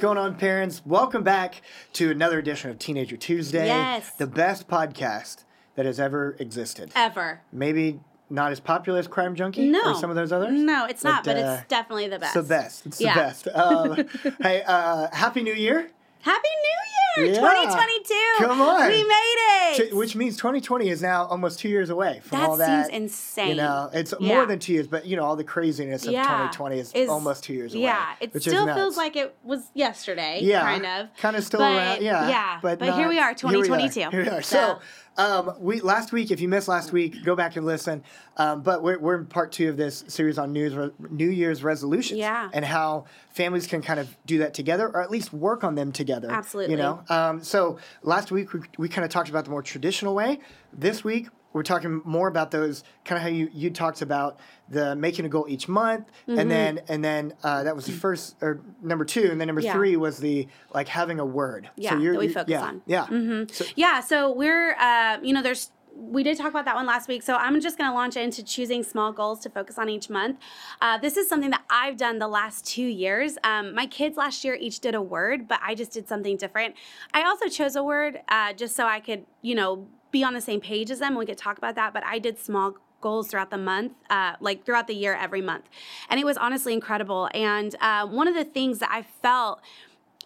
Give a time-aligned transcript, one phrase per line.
[0.00, 0.80] going on, parents?
[0.86, 1.60] Welcome back
[1.92, 3.66] to another edition of Teenager Tuesday.
[3.66, 4.10] Yes.
[4.12, 5.44] The best podcast
[5.74, 6.90] that has ever existed.
[6.96, 7.42] Ever.
[7.52, 8.00] Maybe
[8.30, 9.92] not as popular as Crime Junkie No.
[9.92, 10.52] or some of those others.
[10.58, 12.34] No, it's not, but uh, it's definitely the best.
[12.36, 12.86] It's the best.
[12.86, 13.14] It's Yeah.
[13.14, 13.48] the best.
[13.48, 15.90] Um, hey, uh, Happy New Year.
[16.22, 17.34] Happy New Year, Yeah.
[17.34, 18.14] 2022.
[18.38, 18.88] Come on.
[18.88, 19.94] We made it.
[19.96, 22.66] Which means 2020 is now almost two years away from that all that.
[22.66, 23.48] That seems insane.
[23.50, 24.34] You know, it's Yeah.
[24.34, 26.22] more than two years, but you know, all the craziness of Yeah.
[26.24, 27.84] 2020 is, Is- almost two years away.
[27.84, 30.40] Yeah, it still feels like it was yesterday.
[30.42, 31.08] yeah, kind of.
[31.18, 32.02] kind of still But, around.
[32.02, 34.10] Yeah, yeah, but not- here we are, here we are, 2022.
[34.10, 34.42] Here we are.
[34.42, 34.78] So, So-
[35.20, 38.02] um, we last week, if you missed last week, go back and listen.
[38.36, 41.62] Um, but we're, we're in part two of this series on New Year's, New Year's
[41.62, 42.18] resolutions.
[42.18, 42.48] Yeah.
[42.52, 45.92] and how families can kind of do that together, or at least work on them
[45.92, 46.30] together.
[46.30, 46.72] Absolutely.
[46.72, 47.04] You know.
[47.08, 50.40] Um, so last week we, we kind of talked about the more traditional way.
[50.72, 54.94] This week we're talking more about those kind of how you you talked about the
[54.94, 56.38] making a goal each month, Mm-hmm.
[56.38, 59.60] and then and then uh, that was the first or number two, and then number
[59.62, 59.72] Yeah.
[59.72, 61.68] three was the like having a word.
[61.76, 62.82] Yeah, that we focus yeah, on.
[62.86, 63.06] Yeah.
[63.06, 63.52] Mm-hmm.
[63.52, 67.08] So, Yeah, so we're, uh, you know, there's, we did talk about that one last
[67.08, 67.22] week.
[67.22, 70.38] So I'm just going to launch into choosing small goals to focus on each month.
[70.80, 73.36] Uh, this is something that I've done the last two years.
[73.42, 76.74] Um, my kids last year each did a word, but I just did something different.
[77.12, 80.40] I also chose a word uh, just so I could, you know, be on the
[80.40, 81.10] same page as them.
[81.10, 84.34] And we could talk about that, but I did small goals throughout the month, uh,
[84.40, 85.64] like throughout the year, every month.
[86.08, 87.28] And it was honestly incredible.
[87.32, 89.60] And uh, one of the things that I felt,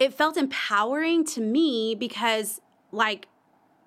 [0.01, 3.29] it felt empowering to me because, like,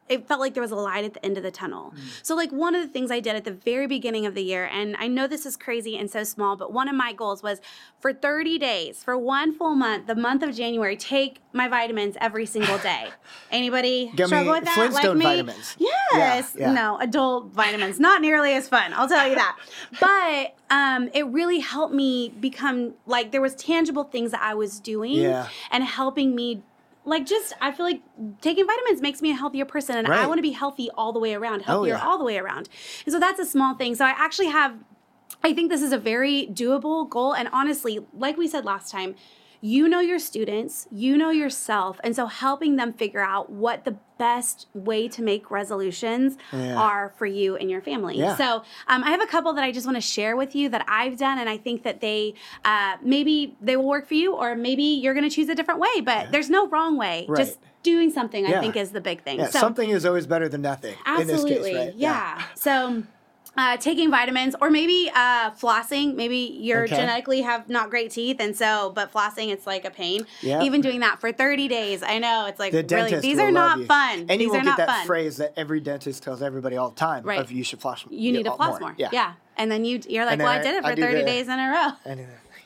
[0.09, 1.93] it felt like there was a light at the end of the tunnel.
[2.23, 4.65] So, like, one of the things I did at the very beginning of the year,
[4.71, 7.59] and I know this is crazy and so small, but one of my goals was
[7.99, 12.45] for 30 days, for one full month, the month of January, take my vitamins every
[12.45, 13.07] single day.
[13.51, 14.75] Anybody me struggle with that?
[14.75, 15.25] Flintstone like me?
[15.25, 15.75] vitamins.
[15.79, 16.53] Yes.
[16.55, 16.73] Yeah, yeah.
[16.73, 17.99] No, adult vitamins.
[17.99, 19.57] Not nearly as fun, I'll tell you that.
[19.99, 24.79] But um, it really helped me become like there was tangible things that I was
[24.79, 25.47] doing Yeah.
[25.71, 26.61] and helping me
[27.07, 28.01] like just I feel like
[28.41, 30.19] taking vitamins makes me a healthier person and Right.
[30.19, 32.05] I want to be healthy all the way around, oh, healthier yeah.
[32.05, 32.69] all the way around.
[33.05, 33.95] And so that's a small thing.
[33.95, 34.77] So I actually have
[35.43, 39.15] I think this is a very doable goal and honestly, like we said last time,
[39.61, 43.95] you know your students, you know yourself, and so helping them figure out what the
[44.17, 46.75] best way to make resolutions Yeah.
[46.75, 48.17] are for you and your family.
[48.17, 48.35] Yeah.
[48.35, 50.83] So um, I have a couple that I just want to share with you that
[50.87, 52.33] I've done, and I think that they
[52.65, 55.79] uh, maybe they will work for you, or maybe you're going to choose a different
[55.79, 56.01] way.
[56.01, 57.25] But there's no wrong way.
[57.29, 57.37] Right.
[57.45, 58.57] Just doing something, Yeah.
[58.57, 59.39] I think, is the big thing.
[59.39, 60.95] yeah, so something is always better than nothing.
[61.05, 61.95] absolutely, case, right?
[61.95, 62.43] yeah.
[62.55, 63.03] So.
[63.57, 66.95] Uh, taking vitamins or maybe uh, flossing maybe you're Okay.
[66.95, 70.61] genetically have not great teeth and so but flossing it's like a pain Yeah.
[70.61, 73.79] even doing that for 30 days i know it's like The really these are not
[73.79, 73.85] you.
[73.87, 76.43] fun And these you are will not get that fun phrase that every dentist tells
[76.43, 77.39] everybody all the time Right.
[77.39, 78.93] of you should floss you need to floss more.
[78.95, 79.09] Yeah.
[79.11, 79.33] yeah.
[79.59, 81.57] And then you you're like, well, I I- did it for 30 the- days in
[81.59, 81.67] a
[82.05, 82.13] row.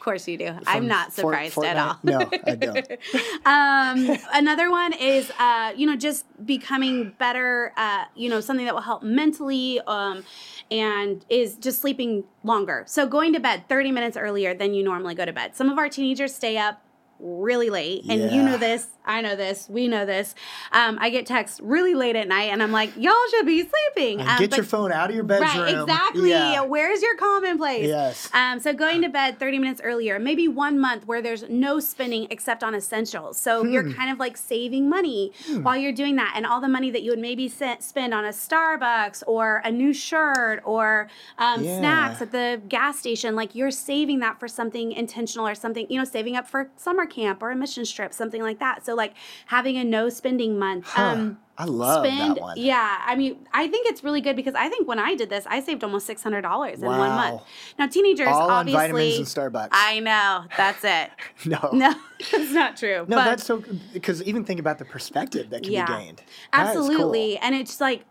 [0.02, 0.52] Course you do.
[0.66, 2.00] I'm not Fort- surprised at all.
[2.02, 2.92] No, I don't.
[3.46, 7.72] um, another one is, uh, you know, just becoming better.
[7.78, 10.24] Uh, you know, something that will help mentally, um,
[10.72, 12.84] and is just sleeping longer.
[12.88, 15.56] So going to bed 30 minutes earlier than you normally go to bed.
[15.56, 16.82] Some of our teenagers stay up
[17.22, 18.88] really late, and you know this.
[19.04, 19.68] I know this.
[19.68, 20.36] We know this.
[20.72, 24.22] Um, I get texts really late at night, and I'm like, y'all should be sleeping.
[24.22, 25.50] Um, get but- your phone out of your bedroom.
[25.50, 26.30] Right, exactly.
[26.30, 26.62] Yeah.
[26.62, 27.88] Where's your commonplace?
[27.88, 28.30] Yes.
[28.34, 32.28] Um, so going to bed 30 minutes earlier, maybe one month where there's no spending
[32.30, 33.38] except on essentials.
[33.38, 33.72] So Hmm.
[33.72, 36.34] you're kind of like saving money while you're doing that.
[36.36, 39.94] And all the money that you would maybe spend on a Starbucks or a new
[39.94, 41.10] shirt or
[41.40, 41.80] um, Yeah.
[41.80, 45.98] snacks at the gas station, like you're saving that for something intentional or something, you
[45.98, 48.84] know, saving up for summer camp or a mission trip, something like that.
[48.86, 49.14] So like
[49.46, 50.86] having a no spending month.
[50.88, 51.02] Huh.
[51.04, 52.58] Um, I love spend that one.
[52.58, 55.46] yeah i mean i think it's really good because i think when i did this
[55.48, 57.42] i saved almost $600 in one month
[57.78, 59.68] now teenagers All on obviously vitamins and Starbucks.
[59.72, 61.12] i know that's it
[61.46, 61.70] no.
[61.72, 61.94] no
[62.32, 63.62] that's not true No, but that's so
[63.94, 65.86] because even think about the perspective that can Yeah.
[65.86, 66.24] be gained.
[66.52, 66.86] That is cool.
[66.90, 68.06] absolutely and it's like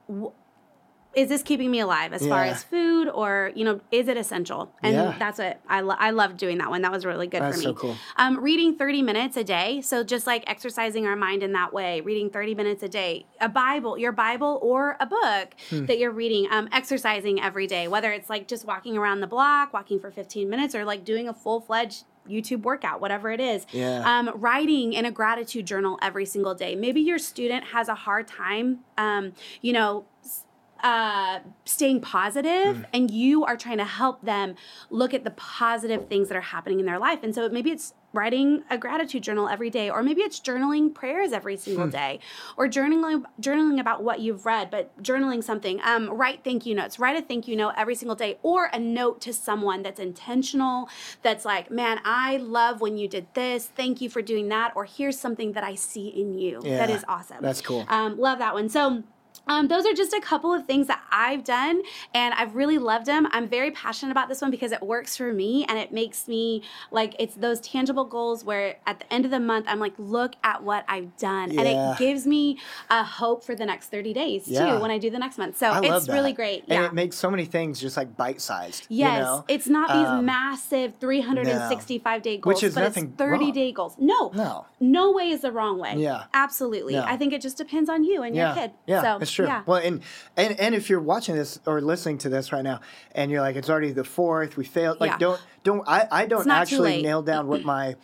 [1.14, 4.70] is this keeping me alive as far as food or you know is it essential
[4.82, 5.16] and Yeah.
[5.18, 7.68] that's what i lo- i loved doing that one that was really good That's for
[7.68, 7.96] me so cool.
[8.16, 12.00] um, reading 30 minutes a day so just like exercising our mind in that way
[12.00, 15.86] reading 30 minutes a day a bible your bible or a book Hmm.
[15.86, 19.72] that you're reading um, exercising every day whether it's like just walking around the block
[19.72, 23.66] walking for 15 minutes or like doing a full-fledged YouTube workout, whatever it is.
[23.72, 24.02] Yeah.
[24.06, 26.76] Um, writing in a gratitude journal every single day.
[26.76, 30.44] Maybe your student has a hard time, um, you know, s-
[30.82, 32.84] uh, staying positive Mm.
[32.92, 34.54] and you are trying to help them
[34.90, 37.20] look at the positive things that are happening in their life.
[37.22, 41.32] And so maybe it's writing a gratitude journal every day or maybe it's journaling prayers
[41.32, 41.90] every single Hmm.
[41.90, 42.18] day
[42.56, 46.98] or journaling journaling about what you've read but journaling something um, write thank you notes
[46.98, 50.88] write a thank you note every single day or a note to someone that's intentional
[51.22, 54.86] that's like man i love when you did this thank you for doing that or
[54.86, 57.84] here's something that i see in you that Yeah, is awesome that's cool.
[57.88, 59.04] um, love that one so
[59.48, 61.82] um, those are just a couple of things that I've done,
[62.14, 63.26] and I've really loved them.
[63.32, 66.62] I'm very passionate about this one because it works for me, and it makes me
[66.90, 70.34] like it's those tangible goals where at the end of the month I'm like, look
[70.44, 72.58] at what I've done, and it gives me
[72.90, 74.74] a hope for the next 30 days Yeah.
[74.76, 75.56] too when I do the next month.
[75.58, 76.64] So I it's really great.
[76.68, 78.86] And it makes so many things just like bite sized.
[78.88, 79.44] Yes, You know?
[79.48, 83.72] it's not these Um, massive 365 day Which goals, is but nothing it's 30 day
[83.72, 83.94] goals.
[83.98, 84.66] No, No.
[84.80, 85.94] no way is the wrong way.
[85.96, 86.24] Yeah.
[86.34, 86.94] absolutely.
[86.94, 87.04] No.
[87.06, 88.70] I think it just depends on you and yeah, your kid.
[88.86, 89.46] Yeah, so, it's true.
[89.46, 89.62] Yeah.
[89.64, 90.02] Well, and,
[90.36, 92.80] and and if you're watching this or listening to this right now,
[93.12, 95.00] and you're like, it's already the fourth, we failed.
[95.00, 95.18] Like, Yeah.
[95.18, 97.94] don't don't I I don't actually nail down what my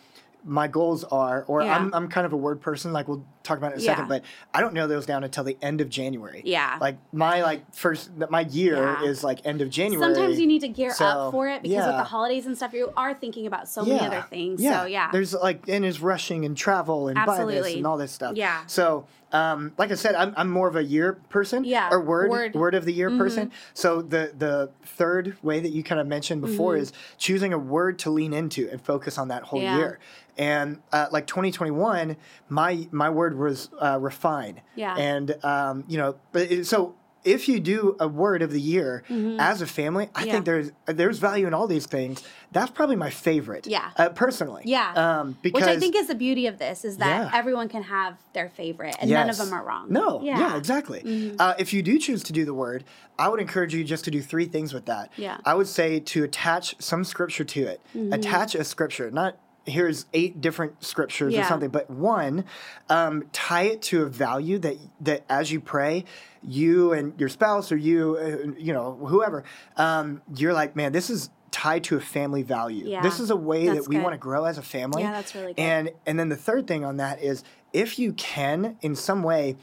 [0.47, 1.75] my goals are, or Yeah.
[1.75, 2.93] I'm I'm kind of a word person.
[2.93, 4.23] Like we'll talk about it in a second, but
[4.53, 6.41] I don't nail those down until the end of January.
[6.45, 6.77] Yeah.
[6.81, 9.03] Like my like first my year Yeah.
[9.03, 10.13] is like end of January.
[10.13, 12.73] Sometimes you need to gear So, up for it because with the holidays and stuff,
[12.73, 14.61] you are thinking about so many other things.
[14.63, 18.11] So yeah, There's like and is rushing and travel and buy this and all this
[18.11, 18.35] stuff.
[18.35, 18.63] Yeah.
[18.67, 21.65] So um, like I said, I'm, I'm more of a year person.
[21.65, 22.55] Yeah, Or word word.
[22.55, 23.51] word, of the year person.
[23.73, 27.99] So the the third way that you kind of mentioned before is choosing a word
[27.99, 29.77] to lean into and focus on that whole Yeah.
[29.77, 29.99] year.
[30.37, 32.15] And uh, like 2021,
[32.49, 34.61] my my word was uh, refine.
[34.75, 34.95] Yeah.
[34.95, 36.95] And um, you know, but it, so.
[37.23, 39.03] If you do a word of the year
[39.37, 40.27] as a family, I Mm-hmm.
[40.27, 40.31] Yeah.
[40.33, 42.23] think there's there's value in all these things.
[42.53, 43.67] That's probably my favorite.
[43.67, 43.89] Yeah.
[43.97, 44.61] Uh, personally.
[44.65, 44.93] Yeah.
[44.93, 47.37] Um, because which I think is the beauty of this is that Yeah.
[47.37, 49.87] everyone can have their favorite, and none of them are wrong.
[49.91, 50.47] No, yeah, Yeah.
[50.49, 50.57] Mm-hmm.
[50.57, 51.35] exactly.
[51.37, 52.85] Uh, if you do choose to do the word,
[53.19, 55.11] I would encourage you just to do three things with that.
[55.17, 55.33] Yeah.
[55.33, 55.49] Mm-hmm.
[55.49, 57.81] I would say to attach some scripture to it.
[58.13, 59.35] Attach a scripture, not
[59.67, 62.45] here's eight different scriptures or something, but one,
[62.89, 66.05] um, tie it to a value that that as you pray,
[66.41, 69.43] you and your spouse or you, uh, you know, whoever,
[69.75, 72.85] um, you're like, man, this is tied to a family value.
[72.87, 73.01] Yeah.
[73.01, 74.03] This is a way That's that we good.
[74.03, 75.01] want to grow as a family.
[75.01, 75.61] Yeah, that's really good.
[75.61, 77.43] And and then the third thing on that is
[77.73, 79.57] if you can in some way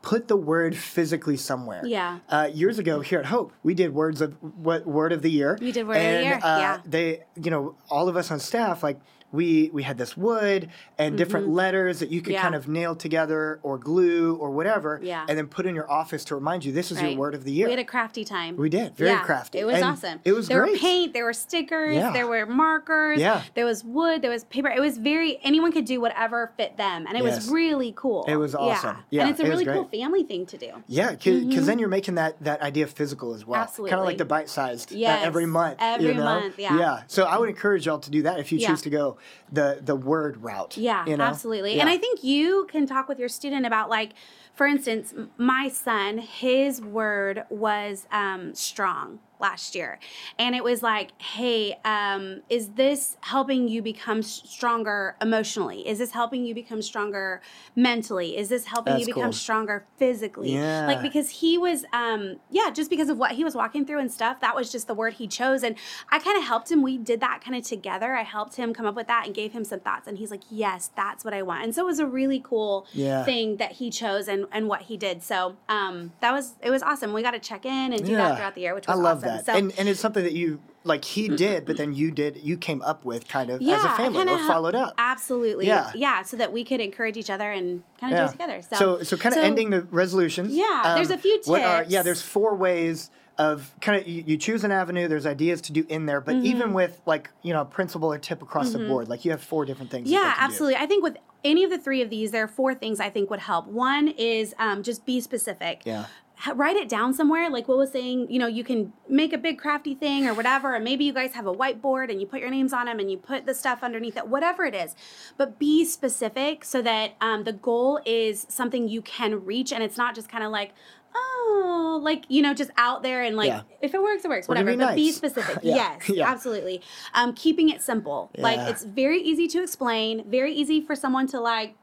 [0.00, 1.82] put the word physically somewhere.
[1.84, 2.20] Yeah.
[2.28, 5.58] Uh, years ago here at Hope, we did words of what word of the year.
[5.60, 6.78] We did word of the year, Uh, yeah.
[6.86, 9.00] They, you know, all of us on staff like.
[9.32, 12.32] We, we had this wood and different letters that you could Mm-hmm.
[12.34, 12.42] Yeah.
[12.42, 15.24] kind of nail together or glue or whatever, Yeah.
[15.28, 17.10] and then put in your office to remind you this is Right.
[17.12, 17.66] your word of the year.
[17.66, 18.56] We had a crafty time.
[18.56, 18.96] We did.
[18.96, 19.58] Very yeah, crafty.
[19.58, 20.20] It was And awesome.
[20.26, 20.72] it was there great.
[20.72, 22.10] were paint, there were stickers, Yeah.
[22.12, 23.42] there were markers, Yeah.
[23.54, 24.68] there was wood, there was paper.
[24.68, 27.36] It was very anyone could do whatever fit them, and it Yes.
[27.36, 28.24] was really cool.
[28.28, 28.98] It was awesome.
[29.10, 30.70] Yeah, and it's a it really cool family thing to do.
[30.86, 33.60] Yeah, because then you're making that that idea physical as well.
[33.62, 34.08] Absolutely, Kind of Mm-hmm.
[34.08, 35.78] Like the bite sized Yes, every month.
[35.80, 36.24] every you know?
[36.24, 36.78] month, yeah.
[36.78, 37.00] Yeah.
[37.08, 38.68] So I would encourage y'all to do that if you Yeah.
[38.68, 39.17] choose to go
[39.52, 40.76] the the word route.
[40.76, 41.24] Yeah, you know?
[41.24, 41.80] absolutely.
[41.80, 44.12] And I think you can talk with your student about like,
[44.54, 49.98] for instance, my son, his word was um, strong last year,
[50.38, 55.86] and it was like, hey, um, is this helping you become stronger emotionally?
[55.86, 57.40] Is this helping you become stronger
[57.76, 58.36] mentally?
[58.36, 59.32] Is this helping That's you become cool.
[59.32, 60.52] stronger physically?
[60.54, 60.86] Yeah.
[60.86, 64.10] Like because he was, um, yeah, just because of what he was walking through and
[64.10, 65.76] stuff, that was just the word he chose, and
[66.10, 66.82] I kind of helped him.
[66.82, 68.14] We did that kind of together.
[68.14, 70.42] I helped him come up with that and gave him some thoughts, and he's like,
[70.50, 71.64] yes, that's what I want.
[71.64, 73.24] And so it was a really cool Yeah.
[73.24, 75.22] thing that he chose and, and what he did.
[75.22, 77.12] So um, that was it was awesome.
[77.12, 79.18] We got to check in and do that throughout the year, which was I love
[79.18, 79.27] awesome.
[79.36, 79.46] That.
[79.46, 82.56] So and and it's something that you like he did, but then you did you
[82.56, 84.94] came up with kind of yeah, as a family kinda or followed up.
[84.98, 85.66] Absolutely.
[85.66, 85.90] Yeah.
[85.94, 86.22] Yeah.
[86.22, 88.62] So that we could encourage each other and kind of do it together.
[88.62, 90.54] So so, so kind of so- ending the resolutions.
[90.54, 94.36] Yeah, there's a few What are, yeah, there's four ways of kind of you, you
[94.36, 95.06] choose an avenue.
[95.08, 96.40] There's ideas to do in there, Mm-hmm.
[96.40, 99.42] but even with like you know principle or tip across the board, like you have
[99.42, 100.10] four different things.
[100.10, 100.44] Yeah, they can do.
[100.44, 100.76] absolutely.
[100.76, 103.30] I think with any of the three of these, there are four things I think
[103.30, 103.66] would help.
[103.68, 105.82] One is um, just be specific.
[105.84, 106.06] Yeah.
[106.54, 107.50] Write it down somewhere.
[107.50, 110.74] Like what was saying, you know, you can make a big crafty thing or whatever,
[110.74, 113.10] and maybe you guys have a whiteboard and you put your names on them and
[113.10, 114.94] you put the stuff underneath it, whatever it is.
[115.36, 119.96] But be specific so that um, the goal is something you can reach and it's
[119.96, 120.72] not just kind of like,
[121.14, 123.62] oh, like, you know, just out there and like, Yeah.
[123.80, 124.70] if it works, it works, whatever.
[124.70, 125.58] be But be specific.
[125.62, 125.74] Yeah.
[125.98, 126.30] Yes, Yeah.
[126.30, 126.82] absolutely.
[127.14, 128.30] Um, keeping it simple.
[128.38, 131.74] Like, it's very easy to explain, very easy for someone to like,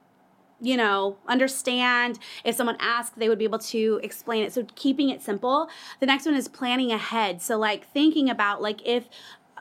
[0.62, 2.19] you know, understand.
[2.43, 4.53] If someone asked, they would be able to explain it.
[4.53, 5.69] So keeping it simple.
[6.00, 7.41] The next one is planning ahead.
[7.41, 9.07] So like thinking about like if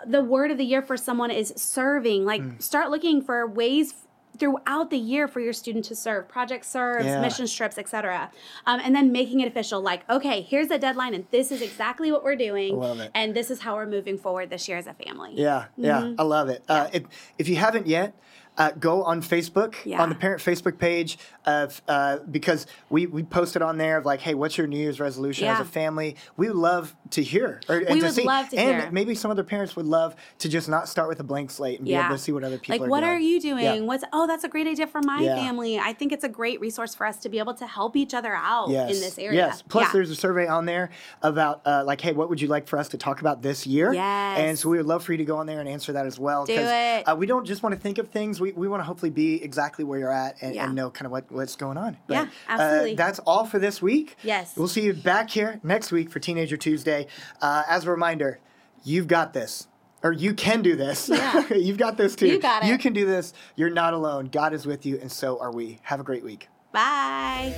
[0.07, 2.63] the word of the year for someone is serving, like Mm.
[2.63, 3.95] start looking for ways
[4.37, 7.21] throughout the year for your student to serve project serves Yeah.
[7.21, 8.33] mission trips etc
[8.67, 12.11] um, and then making it official like okay here's the deadline and this is exactly
[12.11, 13.13] what we're doing Love it.
[13.15, 16.21] and this is how we're moving forward this year as a family Yeah, yeah, Mm-hmm.
[16.21, 16.65] I love it.
[16.69, 17.05] Uh, if,
[17.39, 18.13] if you haven't yet,
[18.57, 20.03] uh, go on Facebook Yeah.
[20.03, 24.21] on the parent Facebook page of uh, because we we posted on there of like,
[24.21, 26.17] hey, what's your New Year's resolution as a family?
[26.37, 28.91] We would love to hear or and We to would see, love to and hear.
[28.93, 31.87] maybe some other parents would love to just not start with a blank slate and
[31.89, 32.81] be able to see what other people are doing.
[32.81, 33.11] like are what doing.
[33.13, 33.81] are you doing Yeah.
[33.81, 35.35] what's oh that's a great idea for my Yeah.
[35.37, 38.15] family i think it's a great resource for us to be able to help each
[38.15, 38.95] other out Yes.
[38.95, 39.63] in this area Yes.
[39.63, 39.91] Plus, Yeah.
[39.93, 40.91] there's a survey on there
[41.23, 43.93] about uh, like, hey, what would you like for us to talk about this year?
[43.93, 44.39] Yes.
[44.39, 46.19] And so we would love for you to go on there and answer that as
[46.19, 46.45] well.
[46.45, 47.03] Do it.
[47.09, 48.41] Uh, we don't just want to think of things.
[48.45, 50.67] We, we want to hopefully be exactly where you're at and, Yeah.
[50.67, 51.97] and know kind of what, what's going on.
[52.09, 52.95] Yeah, uh, absolutely.
[52.95, 54.17] that's all for this week.
[54.23, 54.55] Yes.
[54.55, 57.07] We'll see you back here next week for Teenager Tuesday.
[57.41, 58.41] Uh, as a reminder,
[58.85, 59.67] you've got this.
[60.03, 61.09] Or you can do this.
[61.09, 61.49] Yeah.
[61.55, 62.27] You've got this too.
[62.27, 62.69] You got it.
[62.69, 63.33] You can do this.
[63.57, 64.27] You're not alone.
[64.27, 65.79] God is with you, and so are we.
[65.85, 66.49] Have a great week.
[66.73, 67.55] bye